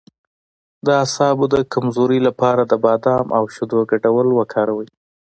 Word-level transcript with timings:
د 0.85 0.87
اعصابو 1.01 1.45
د 1.53 1.55
کمزوری 1.73 2.19
لپاره 2.27 2.61
د 2.65 2.73
بادام 2.85 3.25
او 3.37 3.43
شیدو 3.53 3.79
ګډول 3.91 4.27
وکاروئ 4.33 4.87